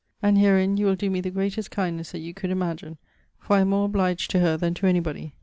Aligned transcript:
And 0.19 0.35
herein 0.39 0.77
you 0.77 0.87
will 0.87 0.95
doe 0.95 1.09
me 1.11 1.21
the 1.21 1.29
greatest 1.29 1.69
kindness 1.69 2.11
that 2.11 2.21
you 2.21 2.33
could 2.33 2.49
imagine, 2.49 2.97
for 3.37 3.57
I 3.57 3.59
am 3.59 3.69
more 3.69 3.85
obliged 3.85 4.31
to 4.31 4.39
her 4.39 4.57
than 4.57 4.73
to 4.73 4.87
anybody. 4.87 5.35